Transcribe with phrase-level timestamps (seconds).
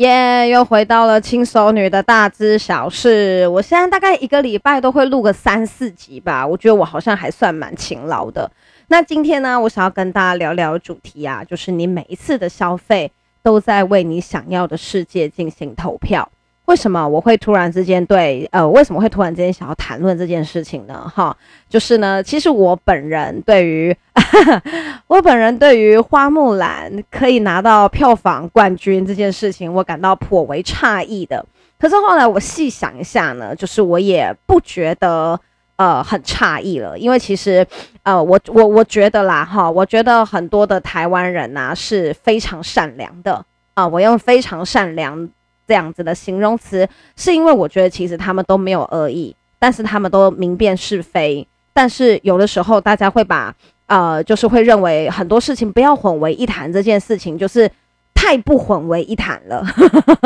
[0.00, 3.46] 耶又回到了轻熟女的大知小事。
[3.48, 8.50] 我现在大概一个礼拜都会录个三四集吧，我觉得我好像还算蛮勤劳的。
[8.88, 16.26] 那今天呢，我想要跟大家聊聊主题啊，就是你每一次的消费都在为你想要的世界进行投票。
[16.70, 21.10] 为什么我会突然之间对呃，为什么会突然之间想要谈论这件事情呢？
[21.12, 21.36] 哈，
[21.68, 23.92] 就是呢，其实我本人对于
[25.08, 31.44] 我本人对于花木兰可以拿到票房冠军这件事情，我感到颇为诧异的。
[31.76, 35.40] 可是后来我细想一下呢，就是我也不觉得
[35.74, 37.66] 呃很诧异了，因为其实
[38.04, 45.28] 呃我我我觉得啦哈，我觉得很多的台湾人呐、是非常善良的啊、我用非常善良。
[45.70, 51.46] 这样子的形容词，是因为我觉得其实他们都没有恶意，但是他们都明辨是非。
[51.72, 53.54] 但是有的时候，大家会把
[53.86, 57.70] 呃，就是会认为很多事情不要混为一谈，这件事情就是
[58.12, 59.64] 太不混为一谈了。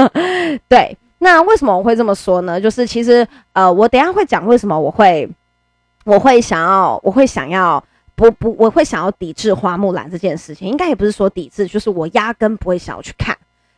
[0.67, 2.59] 对，那为什么我会这么说呢？
[2.59, 5.29] 就是其实呃，我等下会讲为什么我会
[6.05, 13.37] 我会想要我会想要不不我会想要抵制花木兰这件事情，应该也不是说抵制，就是我压根不会想要去看。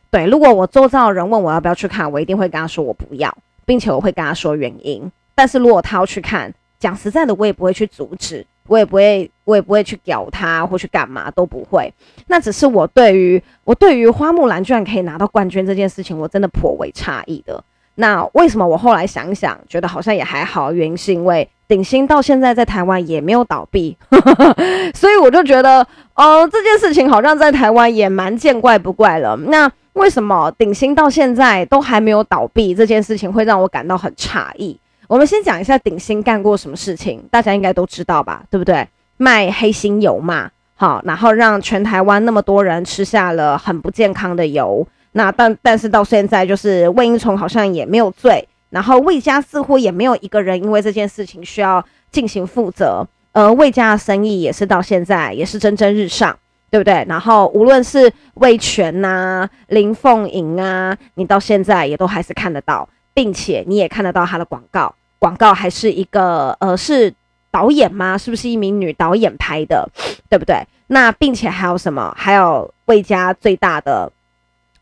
[0.09, 5.11] 对，如果我周遭的人问我要不要去看，我一定会跟他说我不要，并且我会跟他说原因。
[5.35, 11.93] 但是如果他要去看，讲实在的，我也不会去阻止，我也不会，我也不会去屌他或去干嘛都不会。
[12.27, 17.63] 那只是我对于我对于花木兰居然可以拿到冠军这件事情，我真的颇为诧异的。
[17.95, 20.71] 那为什么我后来想想，觉得好像也还好？
[20.71, 23.97] 原因是因为鼎鑫到现在在台湾也没有倒闭，
[24.95, 25.81] 所以我就觉得，
[26.15, 29.35] 哦、呃，这件事情好像在台湾也蛮见怪不怪了。
[29.35, 29.69] 那。
[29.97, 32.73] 为什么鼎新到现在都还没有倒闭？
[32.73, 34.79] 这件事情会让我感到很诧异。
[35.07, 38.43] 我们先讲一下鼎新干过什么事情，大家应该都知道吧？
[38.49, 38.87] 对不对？
[39.17, 44.87] 卖黑心油嘛，好，然后让全台湾那么多人吃下了很不健康的油。
[45.13, 56.37] 那但但是到现在，就是魏应充好像也没有罪，然后魏家似乎也没有一个人因为这件事情需要进行负责，而魏家的生意也是到现在也是蒸蒸日上。
[56.69, 57.05] 对不对？
[57.07, 67.13] 然后无论是味全呐、林凤营啊，你到现在也都还是看得到，并且你也看得到他的广告，广告还是一个呃，是
[67.49, 68.17] 导演吗？
[68.17, 69.89] 是不是一名女导演拍的？
[70.29, 70.61] 对不对？
[70.87, 72.13] 那并且还有什么？
[72.17, 74.11] 还有魏家最大的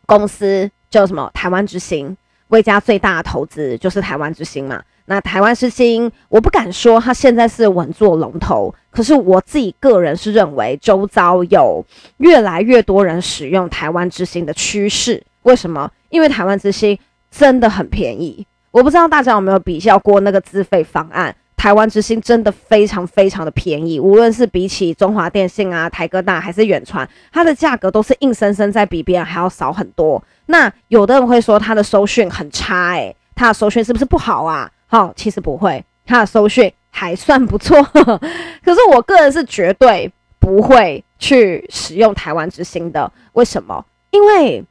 [0.05, 1.29] 公司叫什么？
[1.33, 2.17] 台湾之星。
[2.49, 4.81] 魏家最大的投资就是台湾之星嘛。
[5.07, 11.85] 那台湾之星，我不敢说它现在是稳坐龙头，可是我自己个人是认为，周遭有
[12.17, 15.21] 越来越多人使用台湾之星的趋势。
[15.43, 15.91] 为什么？
[16.09, 16.97] 因为台湾之星
[17.29, 18.45] 真的很便宜。
[18.71, 30.23] 我不知道大家有没有比较过那个自费方案，台湾之星真的非常非常的便宜，无论是比起中华电信啊、台哥大还是远传，它的价格都是硬生生在比别人还要少很多。
[30.47, 34.69] 那有的人会说它的收讯很差，欸，诶，它的收讯是不是不好啊？
[34.87, 37.81] 好，其实不会，它的收讯还算不错。
[38.63, 43.11] 可是我个人是绝对不会去使用台湾之星的。
[43.33, 43.83] 为什么？
[44.11, 44.63] 因为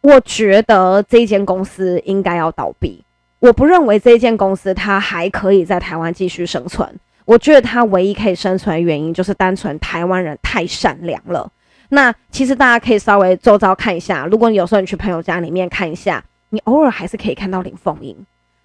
[0.00, 3.04] 我觉得这间公司应该要倒闭。
[3.40, 6.88] 我不认为这间公司它还可以在台湾继续生存。
[7.24, 11.50] 我觉得它唯一可以生存的原因就是单纯台湾人太善良了。
[11.88, 18.16] 那其实大家可以稍微周遭看一下，如果你有时候你去朋友家里面看一下，你偶尔还是可以看到林凤英。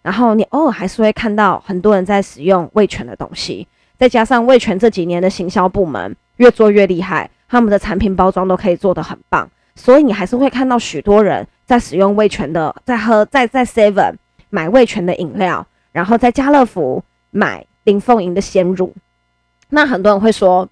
[0.01, 14.13] 然后你偶尔还是会看到很多人在使用味全的东西，再加上味全这几年的行销部门越做越厉害，他们的产品包装都可以做得很棒，所以你还是会看到许多人在使用味全的，在喝在在 Seven
[14.49, 18.93] 买味全的饮料，然后在家乐福买林凤营的鲜乳。
[19.69, 20.67] 那很多人会说，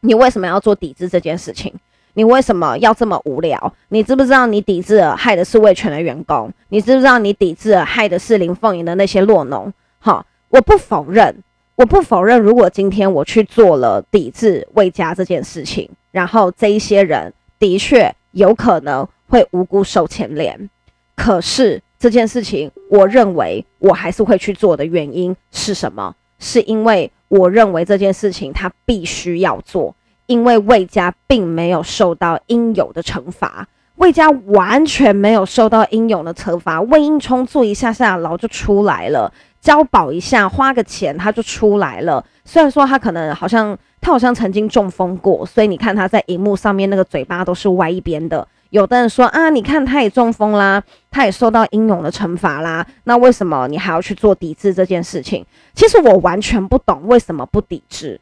[0.00, 1.74] 你为什么要做抵制这件事情？
[2.14, 3.72] 你为什么要这么无聊？
[3.90, 6.52] 你知不知道你抵制了害的是味全的员工？
[6.68, 9.72] 你知不知道你抵制了害的是林凤营的那些落农？
[10.00, 11.42] 好，我不否认，
[11.76, 12.40] 我不否认。
[12.40, 20.68] 如果今天我去做了抵制魏家这件事情，然后这一些人的确有可能会无辜受牵连，
[21.14, 26.14] 可是这件事情，我认为我还是会去做的原因是什么？
[26.38, 29.94] 是因为我认为这件事情他必须要做。
[30.26, 36.82] 因为魏家并没有受到应有的惩罚，魏家完全没有受到应有的惩罚。
[36.82, 42.22] 魏应充坐一下下牢就出来了，交保一下，花个钱他就出来了。
[42.44, 48.46] 虽然说他可能好像他好像曾经中风过，所以你看他在荧幕上面那个嘴巴都是歪一边的。
[48.70, 55.44] 有的人说啊，你看他也中风啦，他也受到英勇的惩罚啦，那为什么你还要去做抵制这件事情？
[55.74, 58.20] 其实我完全不懂为什么不抵制。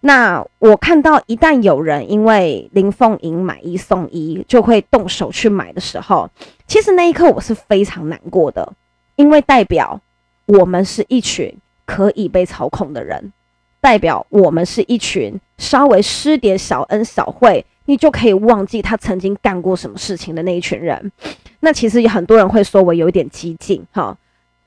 [0.00, 6.28] 那我看到一旦有人因为林凤营买一送一就会动手去买的时候，
[6.66, 8.72] 其实那一刻我是非常难过的，
[9.16, 10.00] 因为代表
[10.44, 11.54] 我们是一群
[11.86, 13.32] 可以被操控的人，
[13.80, 17.64] 代表我们是一群稍微施点小恩小惠。
[17.90, 21.10] 你就可以忘记他曾经干过什么事情的那一群人。
[21.58, 24.16] 那其实有很多人会说我有点激进，哈。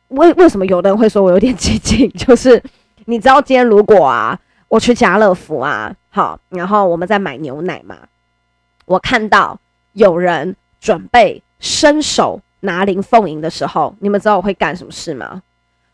[0.09, 2.11] 为为什么有的人会说我有点激进？
[2.19, 2.61] 就是
[3.05, 4.37] 你知道今天如果啊，
[4.67, 7.95] 我去家乐福啊，好，然后我们在买牛奶嘛，
[8.83, 9.57] 我看到
[9.93, 15.41] 有人准备伸手拿林凤营的时候，你们知道我会干什么事吗？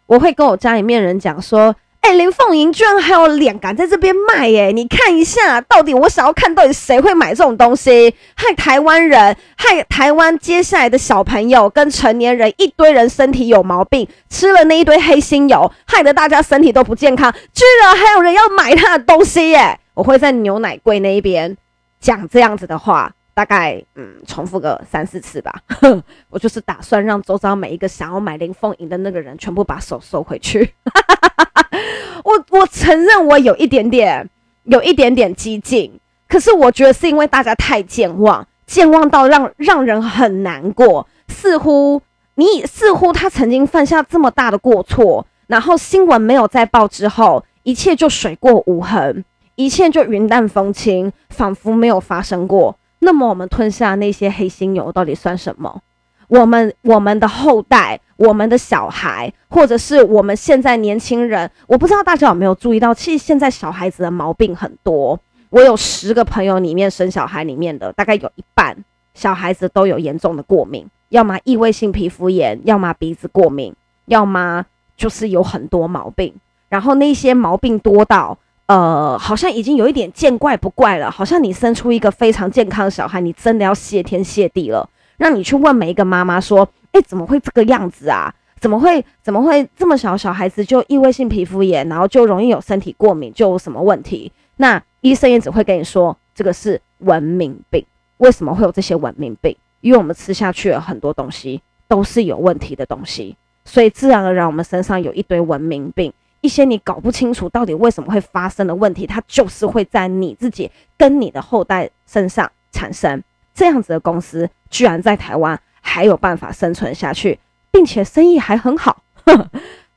[0.07, 1.75] 我会跟我家里面人讲说。
[2.01, 4.71] 哎、林凤营居然还有脸敢在这边卖耶！
[4.71, 8.15] 你看一下，到底我想要看到底谁会买这种东西？
[8.35, 17.31] 害台湾人，害台湾接下来的小朋友跟成年人，一堆人身体有毛病，吃了那一堆黑心油，害得大家身体都不健康。
[17.53, 19.79] 居然还有人要买他的东西耶！
[19.93, 21.55] 我会在牛奶柜那一边
[21.99, 23.11] 讲这样子的话。
[23.33, 25.53] 大概嗯，重复个三四次吧。
[26.29, 30.73] 我就是打算让周遭每一个想要买林凤营的那个人，全部把手收回去。
[32.23, 34.29] 我我承认我有一点点，
[34.63, 41.07] 有一点点激进，可是我觉得是因为大家太健忘，健忘到让让人很难过。
[41.27, 42.01] 似乎
[42.35, 49.23] 你似乎他曾经犯下这么大的过错，然后新闻没有再报之后，一切就水过无痕，
[49.55, 52.77] 一切就云淡风轻，仿佛没有发生过。
[52.99, 55.81] 那么我们吞下那些黑心油到底算什么？
[56.27, 65.19] 我们我们的后代、我们的小孩，或者是我们现在年轻人，我不知道大家有没有注意到，其实现在小孩子的毛病很多。
[65.49, 68.77] 我有十个朋友里面生小孩里面的，大概有一半
[69.15, 73.73] 小孩子都有严重的过敏，要么异位性皮肤炎，要么鼻子过敏，
[74.05, 74.63] 要么
[74.95, 76.33] 就是有很多毛病。
[76.67, 78.37] 然后那些毛病多到。
[78.69, 81.09] 呃，好像已经有一点见怪不怪了。
[81.09, 84.87] 好像你生出一个非常健康的小孩，你真的要谢天谢地了。
[85.17, 88.31] 让你去问每一个妈妈说：“诶，怎么会这个样子啊？
[88.59, 97.83] 怎么会怎么会这么小小孩子就异位性皮肤炎，然后就容易有身体过敏，就有什么问题？”那医生也只会跟你说这个是文明病。
[98.17, 99.57] 为什么会有这些文明病？
[99.81, 106.13] 因为我们吃下去了很多东西都是有问题的东西，所以自然而然我们身上有一堆文明病。
[106.41, 113.21] 一些你搞不清楚到底为什么会发生的问题，它就是会在你自己跟你的后代身上产生。
[113.53, 117.37] 这样子的公司居然在台湾还有办法生存下去，
[117.71, 119.03] 并且生意还很好，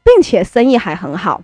[0.03, 1.41] 并且生意还很好。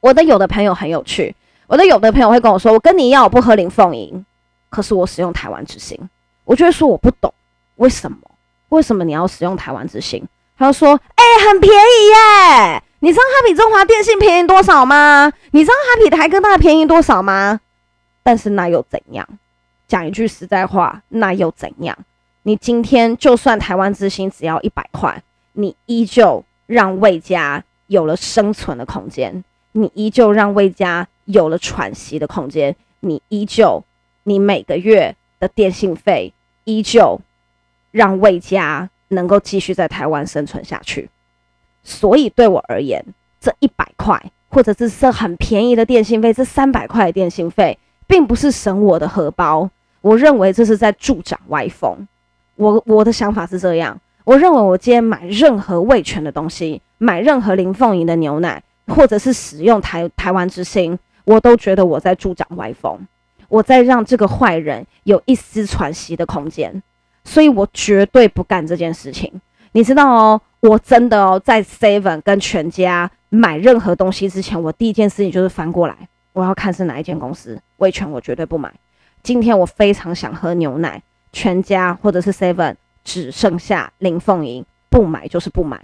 [0.00, 1.34] 我的有的朋友很有趣，
[1.66, 4.24] 我的有的朋友会跟我说：“我跟你一样，我不喝林凤营，
[4.68, 5.98] 可是我使用台湾之星。”
[6.44, 7.32] 我就会说：“我不懂
[7.76, 8.18] 为什么？
[8.68, 10.22] 为什么你要使用台湾之星？”
[10.58, 15.32] 他就说：“哎、很便宜耶。”你知道它比中华电信便宜多少吗？
[15.52, 17.60] 你知道它比台哥大便宜多少吗？
[18.22, 19.26] 但是那又怎样？
[19.86, 21.96] 讲一句实在话，那又怎样？
[22.42, 25.22] 你今天就算台湾之星只要一百块，
[25.52, 33.84] 你依旧让魏家有了生存的空间，你依旧让魏家有了喘息的空间，你依旧，
[34.24, 36.32] 你每个月的电信费
[36.64, 37.20] 依旧
[37.92, 41.08] 让魏家能够继续在台湾生存下去。
[41.88, 43.02] 所以对我而言，
[43.40, 49.70] 这一百块或者是这很便宜的电信费，这三百块的电信费，并不是省我的荷包。
[50.02, 52.06] 我认为这是在助长歪风。
[52.56, 62.98] 我我的想法是这样，我认为我今天买任何味全的东西，买任何林凤营的牛奶，或者是使用台台湾之星，我都觉得我在助长歪风，
[63.48, 66.82] 我在让这个坏人有一丝喘息的空间。
[67.24, 69.40] 所以我绝对不干这件事情。
[69.78, 75.96] 你知道哦，我真的哦，在 Seven 跟全家买任何东西之前，我第一件事情就是翻过来，
[76.32, 77.56] 我要看是哪一间公司。
[77.76, 78.74] 味全我绝对不买。
[79.22, 81.00] 今天我非常想喝牛奶，
[81.32, 85.80] 全家或者是 Seven 只剩下林凤营，不买就是不买。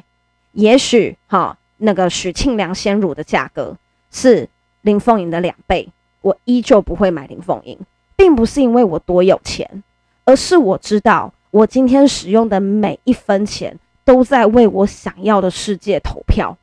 [0.51, 3.77] 也许哈，那个许庆良鲜乳的价格
[4.11, 4.49] 是
[4.81, 5.89] 林凤营的两倍，
[6.21, 7.79] 我依旧不会买林凤营，
[8.17, 9.85] 并不是因为我多有钱，
[10.25, 11.33] 而是我知道。
[11.53, 16.57] 我今天使用的每一分钱都在为我想要的世界投票。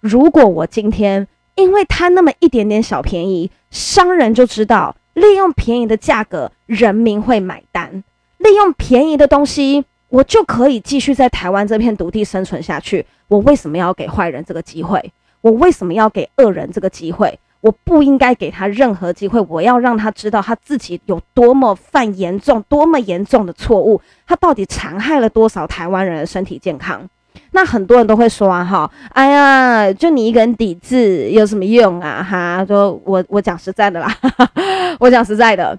[0.00, 8.04] 如果我今天因为贪那么一点点小便宜，商人就知道利用便宜的价格，人民会买单。
[8.38, 13.04] 利用便宜的东西，我就可以继续在台湾这片土地生存下去。
[13.28, 15.12] 我为什么要给坏人这个机会？
[15.40, 17.38] 我为什么要给恶人这个机会？
[17.60, 19.40] 我不应该给他任何机会。
[19.48, 27.08] 我要让他知道他自己有多么犯严重、多么严重的错误，他到底残害了多少台湾人的身体健康。
[27.52, 32.22] 那很多人都会说啊，哈，哎呀，就你一个人抵制有什么用啊？
[32.22, 34.14] 哈，说我我讲实在的啦，
[34.98, 35.78] 我讲实在的，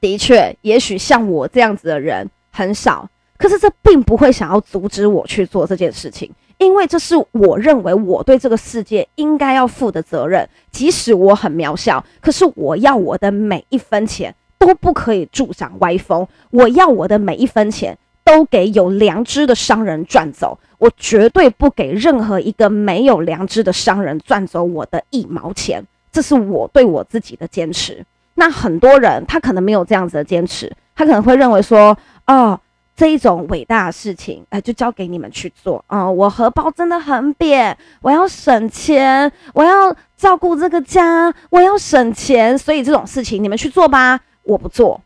[0.00, 3.08] 的确，也许像我这样子的人很少。
[3.36, 10.48] 可是这并不会想要阻止我去做这件事情，因为这是我认为我对这个世界应该要负的责任。
[10.70, 25.84] 即使我很渺小，可是我要我的每一分钱都不可以助长歪风，我要我的每一分钱都给有良知的商人赚走，我绝对不给任何一个没有良知的商人赚走我的一毛钱。
[26.10, 28.04] 这是我对我自己的坚持。
[28.34, 31.96] 那很多人他可能没有这样子的坚持，他可能会认为说，
[32.26, 32.58] 哦。
[32.96, 45.00] 这一种伟大的事情，哎、就交给你们去做啊、我荷包真的很扁，我要省钱，我要照顾这个家，我要省钱，所以这种事情你们去做吧，我不做。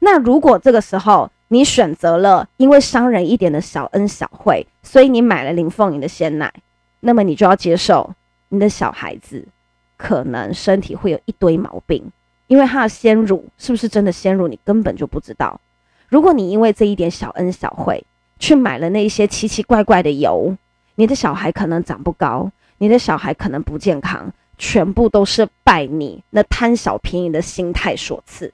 [0.00, 6.52] 那如果这个时候你选择了因为商人一点的小恩小惠，所以你买了林凤营的鲜奶，
[7.00, 8.14] 那么你就要接受
[8.50, 9.46] 你的小孩子
[9.96, 12.10] 可能身体会有一堆毛病，
[12.46, 15.58] 因为他的鲜乳是不是真的鲜乳，你根本就不知道。
[16.12, 18.04] 如果你因为这一点小恩小惠
[18.38, 20.54] 去买了那些奇奇怪怪的油，
[20.96, 28.52] 你的小孩可能长不高，你的小孩可能不健康，全部都是拜你那贪小便宜的心态所赐。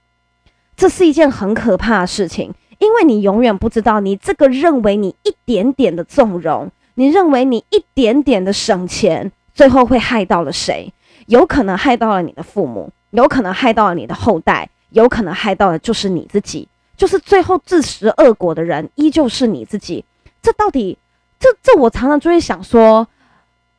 [0.77, 10.93] 这是一件很可怕的事情，因为你永远不知道你这个认为你一点点的纵容，你认为你一点点的省钱，最后会害到了谁？
[11.27, 16.69] 有可能害到了你的父母，有可能害到了你的后代，有可能害到的就是你自己。
[16.99, 20.05] 就是最后自食恶果的人，依旧是你自己。
[20.43, 20.99] 这到底，
[21.39, 23.07] 这这我常常就会想说，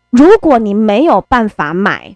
[0.09, 2.15] 如果你没有办法买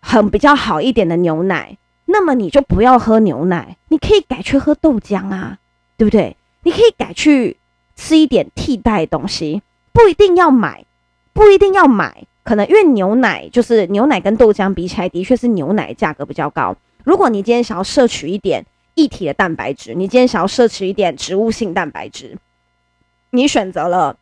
[0.00, 5.58] 很比较好一点的牛奶，那么你就不要喝牛奶，你可以改去喝豆浆啊，
[5.96, 6.36] 对不对？
[6.64, 7.56] 你可以改去
[7.96, 10.84] 吃一点替代东西，不一定要买，
[11.32, 12.26] 不一定要买。
[12.44, 16.76] 可能因为牛奶就是牛奶跟豆浆比起来，的确是牛奶价格比较高。
[17.04, 18.66] 如果你今天想要摄取一点。
[18.94, 22.36] 一体的蛋白质，你今天想要摄取一点植物性蛋白质，
[23.30, 24.16] 你选择了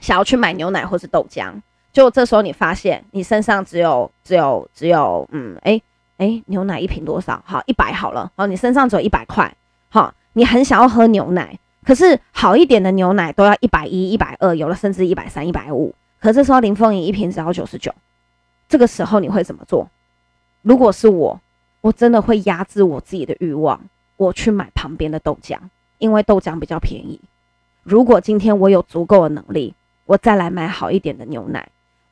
[0.00, 1.52] 想要去买牛奶或是豆浆，
[1.92, 5.80] 就这时候你发现你身上只有只有只有嗯哎
[6.16, 7.42] 哎、牛奶一瓶多少？
[7.46, 9.54] 好一百好了，好你身上只有一百块，
[9.88, 17.94] 好你很想要喝牛奶，可是好一点的牛奶都要一百一、一百二，有了甚至一百三、一百五，可这时候林凤仪一瓶只要九十九，
[18.68, 19.88] 这个时候你会怎么做？
[20.62, 21.40] 如果是我。
[21.82, 23.78] 我真的会压制我自己的欲望，
[24.16, 25.58] 我去买旁边的豆浆，
[25.98, 27.20] 因为豆浆比较便宜。
[27.82, 29.74] 如果今天我有足够的能力，
[30.06, 31.68] 我再来买好一点的牛奶，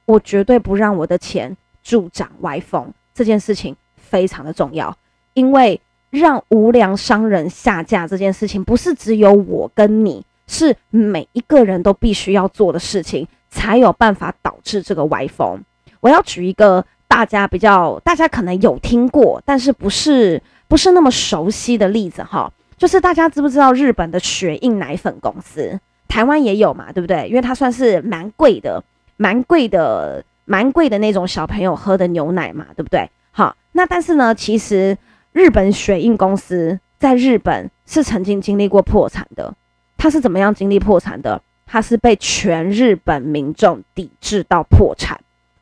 [0.06, 2.92] 我绝对不让我的钱助长歪风。
[3.14, 4.96] 这件事情非常的重要，
[5.34, 15.62] 因为让无良商人下架这件事情，不是只有我跟你，是每一个人都必须要做的事情，才有办法导致这个歪风。
[16.00, 16.84] 我要举一个。
[17.10, 27.28] 大家比较，大家可能有听过，但是不是不是那么熟悉的例子哈，就是大家知不知道日本的雪印奶粉公司，台湾也有嘛，对不对？
[27.28, 28.80] 因为它算是蛮贵的，
[29.16, 33.10] 蛮贵的，蛮贵的那种小朋友喝的牛奶嘛，对不对？
[33.32, 34.96] 好，那但是呢，其实
[35.32, 39.52] 日本雪印公司在日本是曾经经历过破产的，
[39.98, 41.42] 它是怎么样经历破产的？
[41.66, 45.20] 它是被全日本民众抵制到破产。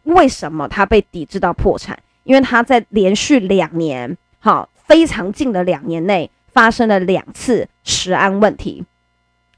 [0.09, 1.99] 为什么他被抵制到破产？
[2.25, 8.85] 因为他在连续两年，好，非常近的两年内发生了两次食安问题。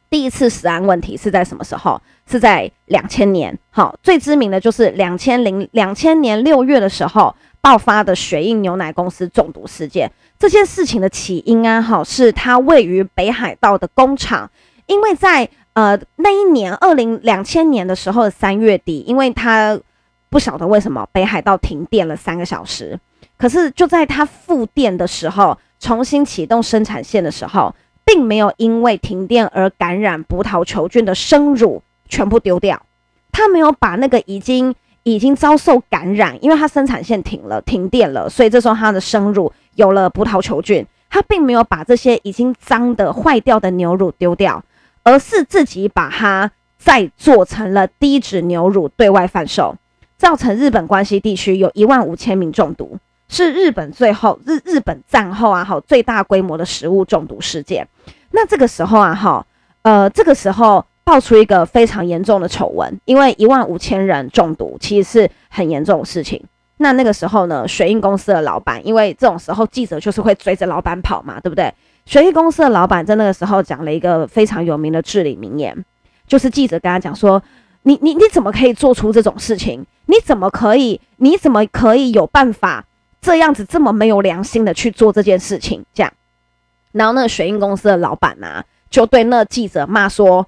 [0.09, 2.01] 第一次食安问题是在什么时候？
[2.27, 10.09] 是在两千年，好，最知名的就是两千零两千年六月的时候爆发的雪印牛奶公司中毒事件。
[10.39, 14.49] 这件事情的起因啊，好，是它位于北海道的工厂，
[14.87, 19.77] 因为在呃那一年二零两千年的时候的三月底，因为它
[20.31, 22.99] 不晓得为什么北海道停电了三个小时，
[23.37, 32.81] 可是就在它复电的时候，重新启动生产线的时候，并没有因为停电而感染葡萄球菌的生乳全部丢掉。
[33.33, 40.87] 他没有把那个已经已经遭受感染，因为他生产线停了，停电了，所以这时候他的生乳有了葡萄球菌。
[41.13, 44.63] 他并没有把这些已经脏的坏掉的牛乳丢掉，
[45.03, 49.75] 而是自己把它再做成了低脂牛乳对外贩售。
[50.21, 57.89] 造成日本关西地区有一万五千名中毒，是日本最后日日本战后啊，好最大规模的食物中毒事件。
[58.33, 59.47] 那这个时候啊，哈，
[59.81, 66.45] 呃，这个时候爆出一个非常严重的丑闻，因为一万五千人中毒，其实是很严重的事情。
[66.77, 71.73] 那那个时候呢，水印公司的老板，因为这种时候记者就是会追着老板跑嘛，对不对？
[72.05, 75.83] 水印公司的老板在那个时候讲了一个非常有名的至理名言，
[76.27, 77.43] 就是记者跟他讲说
[77.83, 79.85] ：“你你你怎么可以做出这种事情？
[80.07, 81.01] 你怎么可以？
[81.17, 82.85] 你怎么可以有办法
[83.21, 86.13] 这样子这么没有良心的去做这件事情？”这样，
[86.93, 90.47] 然后那个水印公司的老板啊，就对那记者骂说：“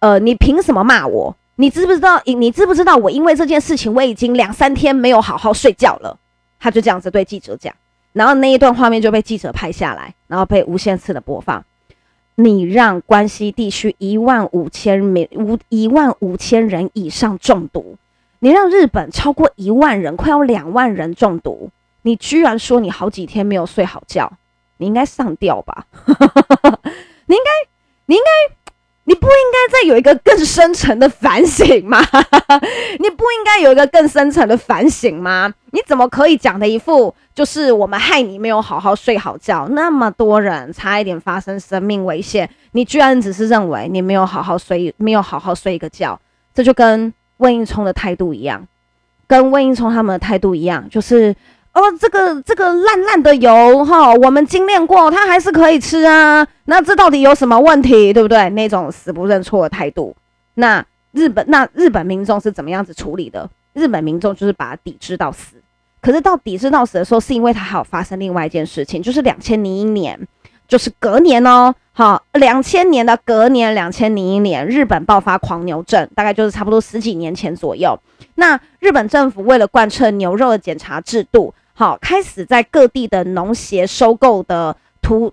[0.00, 2.20] 呃，你凭什么骂我？”你知不知道？
[2.24, 2.96] 你知不知道？
[2.96, 6.18] 我因为这件事情，我已经两三天没有好好睡觉了。
[6.58, 7.74] 他就这样子对记者讲，
[8.12, 11.64] 然后那一段画面就被记者拍下来，然后被无限次的播放。
[12.36, 17.96] 你让关西地区一万五千名五一万五千人以上中毒，
[18.40, 21.70] 你让日本超过一万人，快要两万人中毒，
[22.02, 24.30] 你居然说你好几天没有睡好觉，
[24.76, 25.86] 你应该上吊吧？
[27.26, 27.68] 你应该，
[28.06, 28.65] 你应该。
[29.08, 32.00] 你不应该再有一个更深层的反省吗？
[32.98, 35.54] 你不应该有一个更深层的反省吗？
[35.70, 46.20] 你怎么可以讲的一副就是我们害你没有好好睡好觉，那么多人差一点发生生命危险，你居然只是认为你没有好好睡，没有好好睡一个觉，
[46.52, 48.66] 这就跟温应聪的态度一样，
[49.28, 51.34] 跟温应聪他们的态度一样，就是。
[51.76, 56.46] 哦，这个这个烂烂的油哈，我们精炼过，它还是可以吃啊。
[56.64, 58.48] 那这到底有什么问题，对不对？
[58.50, 60.16] 那种死不认错的态度。
[60.54, 63.46] 那日本那日本民众是怎么样子处理的？
[63.74, 65.56] 日本民众就是把它抵制到死。
[66.00, 70.18] 可是到抵制到死的时候，是因为它还有发生另外一件事情，就是两千零一年，
[70.66, 78.00] 就是隔年哦，好，两千年的隔年，两千零一年，日本爆发狂牛症，大概就是差不多十几年前左右。
[78.36, 81.52] 那日本政府为了贯彻牛肉的检查制度。
[81.78, 85.30] 好，开始在各地的农协收购的土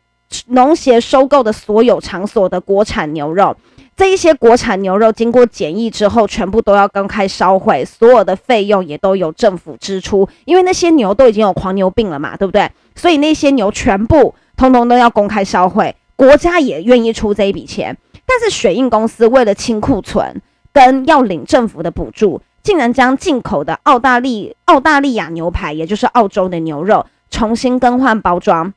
[0.47, 3.55] 农协收购的所有场所的国产牛肉，
[3.95, 12.69] 这一些国产牛肉经过检疫之后，全部都要公开销毁，所有的费用也都由政府支出，因为那些牛都已经有狂牛病了嘛，对不对？
[12.93, 20.41] 所以那些牛全部通通都要公开销毁，国家也愿意出这一笔钱，但是水印公司为了清库存
[20.73, 22.41] 跟要领政府的补助。
[22.63, 28.73] 竟然将进口的澳大利澳大利亚牛排，也就是澳洲的牛肉，重新更换包装，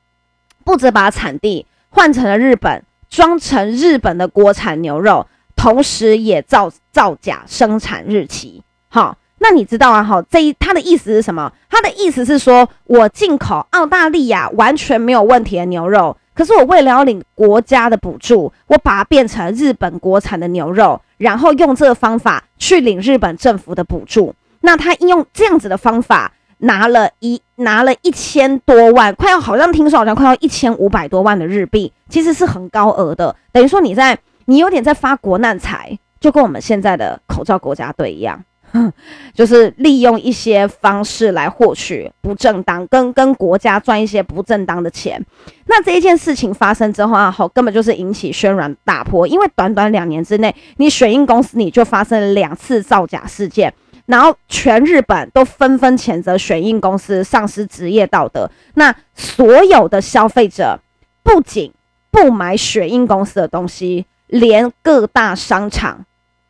[0.64, 8.62] 不止把产地换成了日本，装成日本的国产牛肉，同时也造造假生产日期。
[8.88, 10.02] 好，那你知道啊？
[10.02, 11.52] 好，这一他的意思是什么？
[11.70, 16.16] 他的意思是说，我进口澳大利亚完全没有问题的牛肉。
[16.36, 24.34] 可是我为了要领国家的补助，我把它变成日本国产的牛肉，然后用这个方法去领日本政府的补助。
[24.60, 33.34] 那他用这样子的方法拿了一拿了一千多万，快要好像听说好像快要一千五百多万的日币，其实是很高额的。
[33.52, 38.44] 等于说你在你有点在发国难财，就跟我们现在的口罩国家队一样。
[39.34, 45.22] 就是利用一些方式来获取不正当，跟跟国家赚一些不正当的钱。
[45.66, 49.26] 那这一件事情发生之后啊，好，根本就是引起轩然大波。
[49.26, 53.72] 因为短短两年之内，你水印公司你就发生了两次造假事件，
[54.06, 58.50] 然后全日本都纷纷谴责水印公司丧失职业道德。
[58.74, 60.78] 那所有的消费者
[61.22, 61.72] 不仅
[62.10, 66.04] 不买水印公司的东西，连各大商场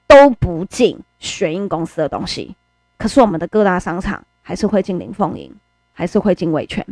[0.07, 0.99] 都不进。
[1.19, 2.55] 水印公司的东西，
[2.99, 5.53] 可是我们的各大商场还是会进林凤营，
[5.93, 6.85] 还是会进味全。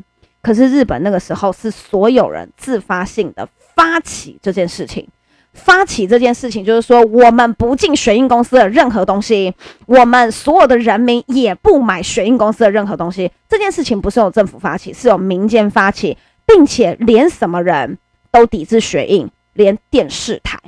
[0.42, 5.08] 可是日本那个时候是所有人自发性的发起这件事情，
[5.54, 9.54] 发起这件事情就是说，我们不进水印公司的任何东西，
[9.86, 13.30] 我们所有的人民也不买水印公司的任何东西。
[13.48, 17.96] 这件事情不是由政府发起，是由民间发起，并且连什么人
[18.30, 20.58] 都抵制水印，连电视台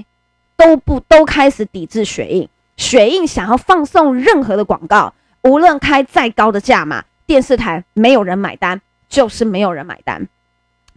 [0.57, 2.49] 都不都开始抵制水印。
[2.77, 10.29] 水印想要放送任何的广告，无论开再高的价码，电视台没有人买单，就是没有人买单。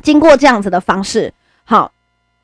[0.02, 1.92] 经过这样子的方式，好，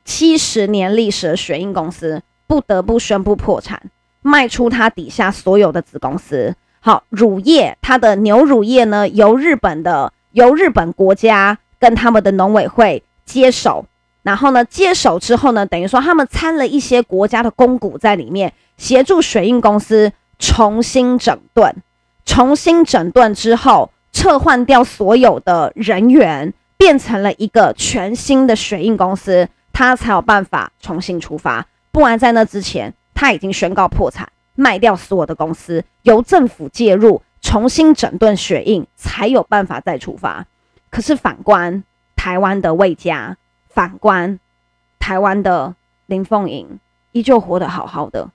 [0.04, 3.82] 七十年历史的水印公司不得不宣布破产，
[4.22, 6.54] 卖出它底下所有的子公司。
[6.80, 13.86] 好，乳业，它的牛乳业呢，由日本的由日本国家跟他们的农委会接手，
[14.26, 18.52] 然后呢，接手之后呢，等于说他们掺了一些国家的公股在里面。
[18.76, 21.74] 协助水印公司重新整顿，
[22.26, 31.66] 重新整顿之后，撤换掉所有的人员，变成了一个全新的水印公司，他才有办法重新出发。
[31.90, 40.44] 不然在那之前，他已经宣告破产，卖掉所有的公司，由政府介入，重新整顿水印，才有办法再出发。
[40.90, 41.82] 可是反观
[42.14, 43.38] 台湾的魏家，
[43.76, 44.40] 反观
[44.98, 46.80] 台湾的林凤营。
[47.12, 48.28] 依旧活得好好的，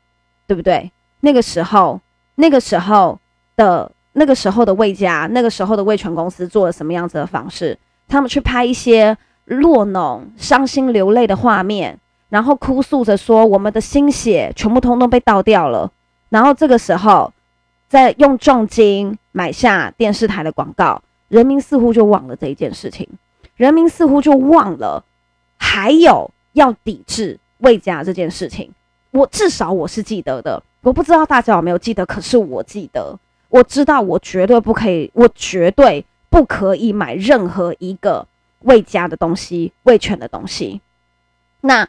[0.48, 0.92] 对不对？
[1.20, 2.02] 那个时候，
[2.34, 3.20] 那个时候
[3.56, 7.78] 的那个时候的魏家，那个时候的魏全公司做了什么样子的方式？
[8.08, 12.00] 他们去拍一些落浓、伤心流泪的画面，
[12.30, 15.92] 然后哭诉着说：“我们的心血全部通通被倒掉了。”
[16.30, 17.32] 然后这个时候，
[17.88, 23.08] 再用重金买下电视台的广告，人民似乎就忘了这一件事情，
[23.56, 25.04] 人民似乎就忘了
[25.62, 28.70] 还有要抵制魏家这件事情。
[29.12, 33.16] 我至少我是记得的，我不知道大家有没有记得，可是我记得，
[33.50, 38.28] 我知道我绝对不可以，我绝对不可以买任何一个
[38.62, 40.82] 魏家的东西、味全的东西。
[41.62, 41.88] 那。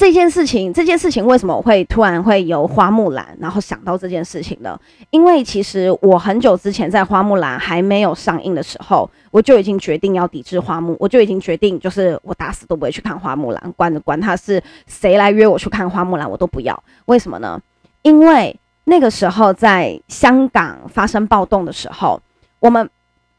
[0.00, 4.80] 这件事情，这件事情为什么我会突然会由花木兰，然后想到这件事情呢？
[5.10, 16.82] 因为其实我很久之前在花木兰还没有上映的时候，我就已经决定要抵制花木，我就已经决定，就是我打死都不会去看花木兰，管管他是谁来约我去看花木兰，我都不要。
[17.04, 17.60] 为什么呢？
[18.00, 22.18] 因为那个时候在香港发生暴动的时候，
[22.58, 22.88] 我们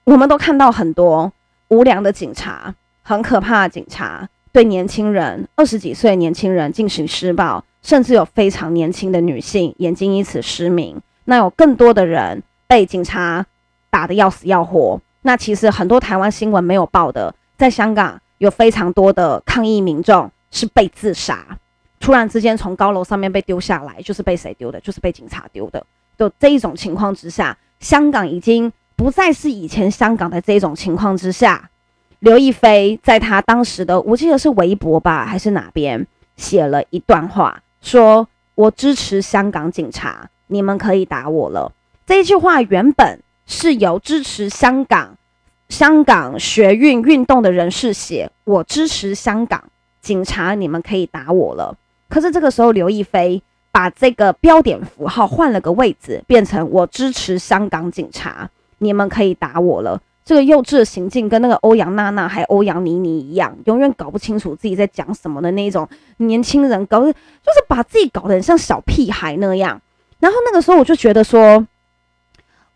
[0.04, 1.34] 我们都看到很多
[1.69, 4.30] 无良的警察，很可怕的警察。
[4.54, 11.02] 对年轻人，二十几岁年轻人进行施暴，甚至有非常年轻的女性眼睛因此失明。
[11.26, 13.46] 那有更多的人被警察
[13.90, 15.00] 打得要死要活。
[15.22, 21.58] 那其实很多台湾新闻没有报的，在香港有非常多的抗议民众是被自杀，
[22.00, 24.82] 突然之间从高楼上面被丢下来，就是被谁丢的？
[24.82, 25.86] 就是被警察丢的。
[26.18, 31.70] 就这一种情况之下，香港已经不再是以前香港的这种情况之下。
[32.21, 36.05] 刘亦菲在她当时的，我记得是微博吧，还是哪边
[36.38, 41.71] 写了一段话，说我支持香港警察，你们可以打我了。
[42.05, 45.17] 这一句话原本是由支持香港
[45.67, 49.63] 香港学运运动的人士写，我支持香港
[49.99, 51.75] 警察，你们可以打我了。
[52.07, 59.99] 可是这个时候，刘亦菲把这个标点符号换了个位置，变成我支持香港警察，你们可以打我了。
[60.32, 65.86] 这个幼稚的行径跟那个欧阳娜娜还欧阳妮妮一样，永远搞不清楚自己在讲什么的那种
[66.20, 67.15] 年轻人，搞就是
[67.67, 69.82] 把自己搞得很像小屁孩那样。
[70.22, 71.67] 然后那个时候我就觉得说，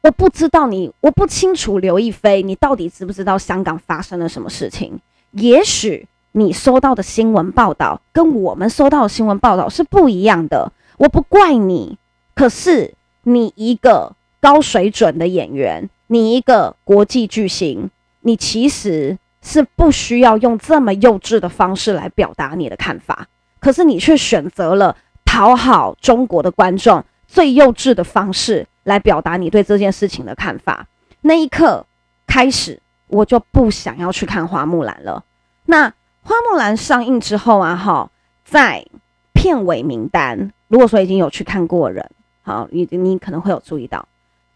[0.02, 5.00] 我不知道你，我不清楚刘亦菲，你到底知不知道香港发生了什么事情？
[5.32, 10.74] 也许你收到的新闻报道跟我们收到的新闻报道是不一样的。
[10.98, 11.98] 我不怪你，
[12.36, 15.90] 可是你一个高水准的演员。
[16.08, 17.90] 你一个国际巨星，
[18.22, 23.28] 你其实是不需要用这么幼稚的方式来表达你的看法，
[23.60, 30.88] 可是你却选择了讨好中国的观众最幼稚的方式来表达你对这件事情的看法。
[31.22, 31.86] 那一刻
[32.28, 35.24] 开始，我就不想要去看花木兰了。
[35.66, 35.90] 那
[36.22, 38.12] 花木兰上映之后啊，哈，
[38.44, 38.86] 在
[39.34, 42.10] 片尾名单，如果说已经有去看过人，
[42.44, 44.08] 好，你你可能会有注意到。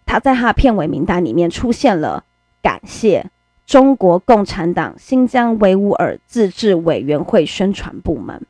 [0.09, 2.23] 他在他的片尾名单里面出现了，
[2.63, 3.29] 感谢
[3.67, 8.41] 中国共产党新疆维吾尔自治委员会宣传部门。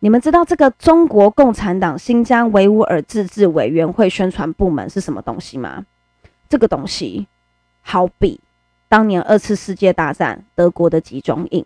[0.00, 5.86] 你们知道这个中国共产党新疆维吾尔自治委员会宣传部门是什么东西吗？
[6.50, 7.26] 这个东西
[7.80, 8.38] 好比
[8.90, 11.64] 当年二次世界大战德国的集中营，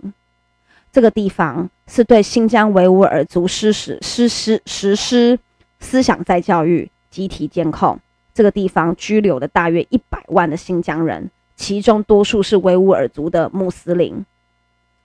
[0.92, 5.40] 这个地方是对新疆维吾尔族实施实施实施
[5.80, 7.98] 思想再教育、集体监控。
[8.34, 14.24] 这个地方拘留了大约一百万的新疆人，其中多数是维吾尔族的穆斯林。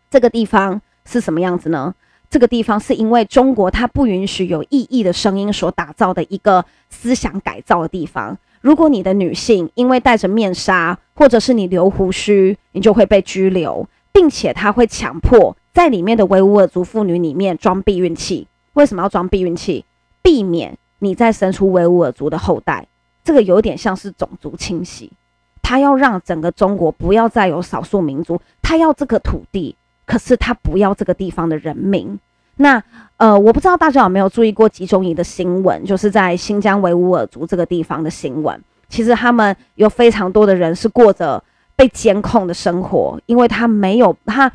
[0.09, 1.93] 这个地方是什么样子呢？
[2.29, 8.37] 这个地方是因为中国它不允许有异议的声音所打造的一个思想改造的地方。
[8.59, 18.47] 如果你的女性因为戴着面纱，或者是你留胡须，你就会被拘留，并且他会强迫在里面的维吾尔族妇女里面装避孕器。
[18.73, 19.85] 为什么要装避孕器？
[20.21, 22.87] 避免你再生出维吾尔族的后代。
[23.27, 25.11] 这个有点像是种族清洗，
[25.61, 32.17] 他要让整个中国不要再有少数民族，他要这个土地，可是他不要这个地方的人民。
[32.55, 32.81] 那
[33.17, 38.57] 呃，我不知道大家有没有注意过集中营的新闻，就是在新疆维吾尔族这个地方的新闻。
[38.87, 41.43] 其实他们有非常多的人是过着
[41.75, 44.49] 被监控的生活，因为他没有他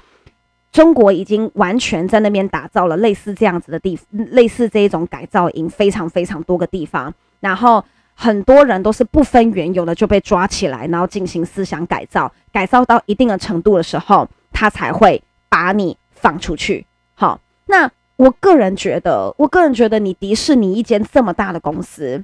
[0.72, 7.85] 中国已经完全在那边打造了类似这样子的地，类似这一种改造营，非常非常多个地方，然后。
[8.14, 16.87] 很多人都是不分缘由的就被抓起来，然后进行思想改造，改造到一定的程度的时候，他才会把你放出去。
[17.14, 22.22] 好，那我个人觉得，我个人觉得，你迪士尼一间这么大的公司，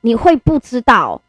[0.00, 1.20] 你会不知道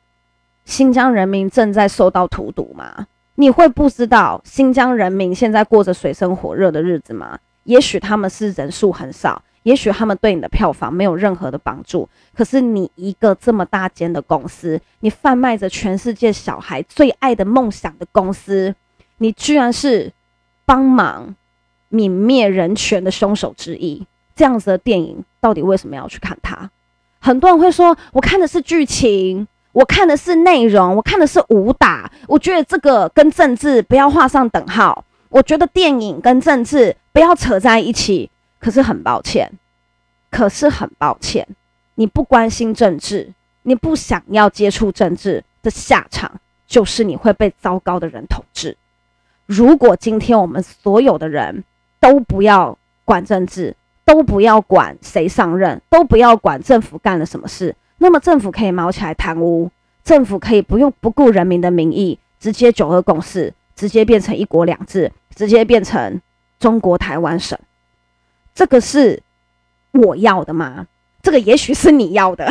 [0.63, 3.07] 新疆人民正在受到荼毒吗？
[3.35, 7.37] 你会不知道新疆人民现在过着水深火热的日子吗？
[7.65, 9.41] 也许他们是人数很少。
[9.65, 18.75] 也许他们对你的票房没有任何的帮助，可是你一个这么大间的公司，你贩卖着全世界小孩最爱的梦想的公司，
[19.17, 20.13] 你居然是
[20.67, 21.35] 帮忙
[21.89, 26.69] 泯灭人权的凶手之一，这样子的电影到底为什么要去看它？
[27.19, 38.29] 很多人会说，我看的是剧情，我看的是内容，我看的是武打，我觉得这个跟政治不要画上等号，我觉得电影跟政治不要扯在一起。
[38.65, 39.51] 可是很抱歉，
[40.31, 41.47] 可是很抱歉，
[41.93, 48.75] 你不关心政治，你不想要接触政治的下场，就是你会被糟糕的人统治。
[49.45, 51.63] 如果今天我们所有的人
[51.99, 59.69] 都不要管政治，都不要管谁上任，都不要管政府干了什么事，那么政府可以毛起来贪污，
[60.03, 66.19] 政府可以不用不顾人民的民意，直接九二共识，直接变成一国两制，直接变成
[66.57, 67.55] 中国台湾省。
[68.55, 69.21] 这个是
[69.91, 70.87] 我要的吗？
[71.21, 72.47] 这个也许是你要的，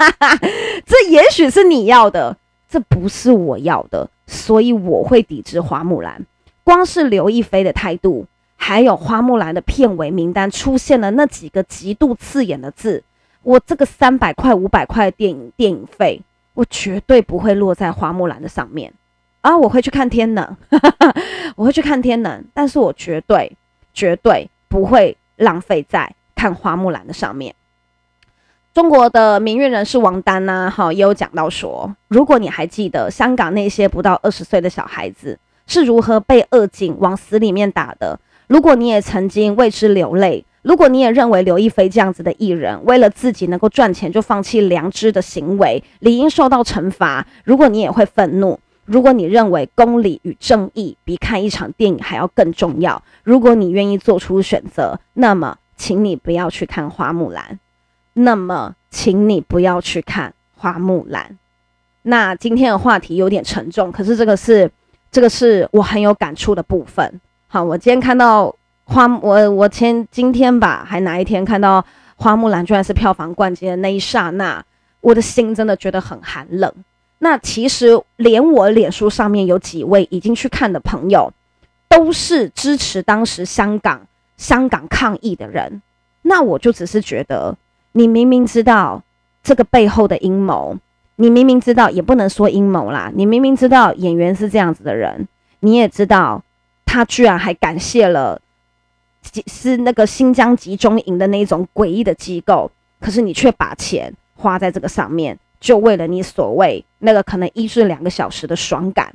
[0.86, 2.36] 这也许是你要的，
[2.68, 6.24] 这不是我要的，所以我会抵制花木兰。
[6.62, 13.02] 光是刘亦菲的态度，还有花木兰的片尾名单出现了那几个极度刺眼的字，
[13.42, 16.20] 我这个三百块、五百块的电影电影费，
[16.54, 18.92] 我绝对不会落在花木兰的上面
[19.40, 19.56] 啊！
[19.56, 20.56] 我会去看天能，
[21.56, 23.50] 我会去看天能，但是我绝对
[23.94, 24.48] 绝对。
[24.68, 27.54] 不会浪费在看花木兰的上面。
[28.74, 48.60] 中国的名誉人士王丹呢，哈，也有讲到说，如果你还记得香港那些不到二十岁的小孩子是如何被扼颈往死里面打的，如果你也曾经为之流泪，如果你也认为刘亦菲这样子的艺人为了自己能够赚钱就放弃良知的行为，理应受到惩罚，如果你也会愤怒。
[48.86, 57.58] 如果你认为公理与正义比看一场电影还要更重要，如果你愿意做出选择，那么请你不要去看花木兰。
[58.14, 61.36] 那么，请你不要去看花木兰。
[62.02, 64.70] 那今天的话题有点沉重，可是这个是
[65.10, 67.20] 这个是我很有感触的部分。
[67.46, 71.84] 好，我今天看到花，我我前今天吧，还哪一天看到
[72.16, 74.64] 花木兰居然是票房冠军的那一刹那，
[75.00, 76.72] 我的心真的觉得很寒冷。
[77.18, 81.32] 那其实连我脸书上面有几位已经去看的朋友，
[81.88, 85.80] 都是支持当时香港香港抗议的人。
[86.22, 87.56] 那我就只是觉得，
[87.92, 89.02] 你明明知道
[89.42, 90.76] 这个背后的阴谋，
[91.16, 95.26] 你明明知道也不能说阴谋啦，你明明知道演员是这样子的人，
[95.60, 96.42] 你也知道
[96.84, 98.40] 他居然还感谢了
[99.46, 105.38] 是那个新疆集中营的那种诡异的机构，可是你却把钱花在这个上面。
[105.60, 109.14] 就为了你所谓那个可能一至两个小时的爽感，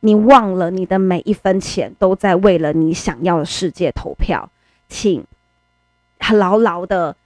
[0.00, 4.50] 你忘了你的每一分钱都在为了你想要的世界投票，
[4.88, 5.24] 请
[6.32, 7.16] 牢牢的、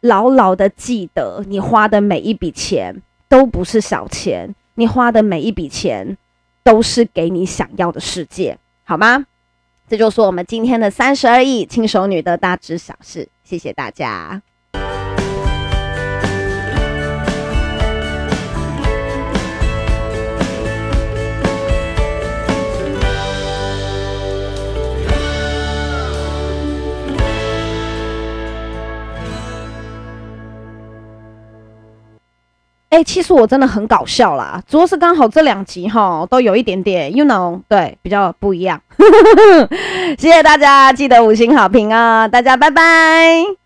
[0.00, 6.16] 牢牢的记得，你花的每一笔钱都不是小钱，你花的每一笔钱
[6.62, 9.26] 都是给你想要的世界，好吗？
[9.88, 14.40] 这就是我们今天的三十而已，轻熟女的大致小事，谢谢大家。
[32.92, 38.78] 哎、其实我真的很搞笑啦，主要是刚好这两集哈都有一点点，you know，对，比较不一样。
[40.18, 42.28] 谢谢大家，记得五星好评啊！
[42.28, 43.61] 大家拜拜。